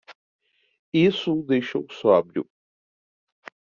[1.09, 2.49] Isso o deixou sóbrio.